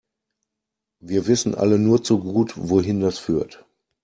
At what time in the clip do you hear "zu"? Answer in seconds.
2.03-2.17